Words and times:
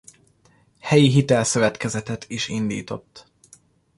Helyi 0.79 1.07
hitelszövetkezetet 1.09 2.25
is 2.27 2.47
indított. 2.47 3.25